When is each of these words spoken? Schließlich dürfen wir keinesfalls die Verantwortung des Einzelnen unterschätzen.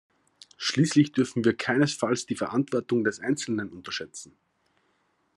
Schließlich 0.57 1.11
dürfen 1.11 1.45
wir 1.45 1.55
keinesfalls 1.55 2.25
die 2.25 2.35
Verantwortung 2.35 3.03
des 3.03 3.19
Einzelnen 3.19 3.69
unterschätzen. 3.71 4.35